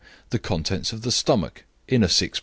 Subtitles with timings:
[0.31, 2.39] The contents of the stomach (in a 6 lb.